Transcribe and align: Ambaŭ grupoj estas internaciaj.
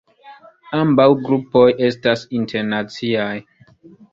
Ambaŭ 0.77 1.05
grupoj 1.27 1.67
estas 1.91 2.27
internaciaj. 2.41 3.31